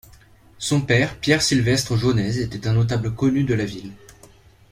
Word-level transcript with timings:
Son 0.57 0.81
père, 0.81 1.15
Pierre-Sylvestre 1.19 1.95
Jaunez 1.95 2.39
était 2.39 2.65
un 2.67 2.73
notable 2.73 3.13
connu 3.13 3.43
de 3.43 3.53
la 3.53 3.65
ville. 3.65 3.91